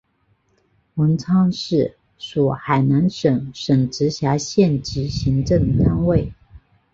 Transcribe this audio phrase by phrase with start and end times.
[0.95, 6.33] 文昌市属海南省省直辖县级行政单位。